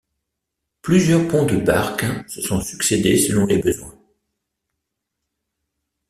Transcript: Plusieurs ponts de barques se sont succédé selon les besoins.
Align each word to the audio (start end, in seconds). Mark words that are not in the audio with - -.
Plusieurs 0.81 1.27
ponts 1.27 1.45
de 1.45 1.57
barques 1.57 2.07
se 2.27 2.41
sont 2.41 2.59
succédé 2.59 3.19
selon 3.19 3.45
les 3.45 3.59
besoins. 3.61 3.93